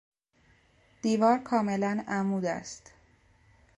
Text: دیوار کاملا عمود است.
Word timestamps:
دیوار 1.01 1.37
کاملا 1.39 2.03
عمود 2.07 2.45
است. 2.45 2.93